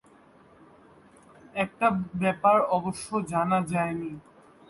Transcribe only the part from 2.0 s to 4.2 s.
ব্যাপার অবশ্য জানা যায়নি।